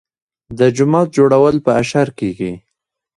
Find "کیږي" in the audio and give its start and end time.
2.19-2.53